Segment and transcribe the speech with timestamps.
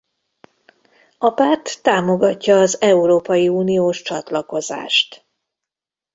[1.17, 5.25] A párt támogatja az európai uniós csatlakozást.